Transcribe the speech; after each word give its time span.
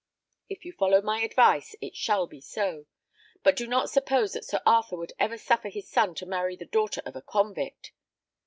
If 0.49 0.65
you 0.65 0.71
follow 0.73 1.03
my 1.03 1.21
advice, 1.21 1.75
it 1.79 1.95
shall 1.95 2.25
be 2.25 2.41
so; 2.41 2.87
but 3.43 3.55
do 3.55 3.67
not 3.67 3.91
suppose 3.91 4.33
that 4.33 4.45
Sir 4.45 4.59
Arthur 4.65 4.97
would 4.97 5.13
ever 5.19 5.37
suffer 5.37 5.69
his 5.69 5.87
son 5.91 6.15
to 6.15 6.25
marry 6.25 6.55
the 6.55 6.65
daughter 6.65 7.03
of 7.05 7.15
a 7.15 7.21
convict. 7.21 7.91